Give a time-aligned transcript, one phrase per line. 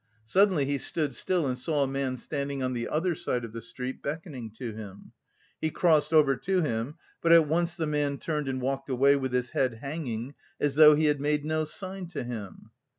[0.25, 3.61] Suddenly he stood still and saw a man standing on the other side of the
[3.61, 5.11] street, beckoning to him.
[5.59, 9.31] He crossed over to him, but at once the man turned and walked away with
[9.31, 12.71] his head hanging, as though he had made no sign to him.